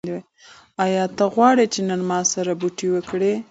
[0.83, 3.33] ایا ته غواړې چې نن ما سره بوټي وکرې؟